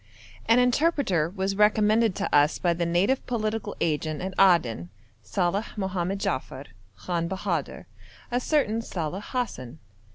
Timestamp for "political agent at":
3.27-4.33